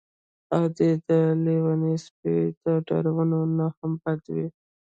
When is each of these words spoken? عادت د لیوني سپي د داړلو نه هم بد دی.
عادت 0.53 0.97
د 1.07 1.09
لیوني 1.43 1.95
سپي 2.05 2.35
د 2.63 2.65
داړلو 2.87 3.41
نه 3.57 3.65
هم 3.77 3.91
بد 4.01 4.19
دی. 4.35 4.45